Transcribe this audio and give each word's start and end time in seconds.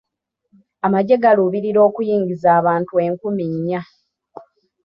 Amagye 0.85 1.15
galuubirira 1.23 1.79
okuyingiza 1.87 2.47
abantu 2.59 2.91
enkumi 3.05 3.45
nnya. 3.53 3.81